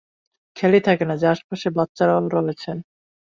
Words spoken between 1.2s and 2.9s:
যে, আশেপাশে বাচ্চারাও রয়েছে।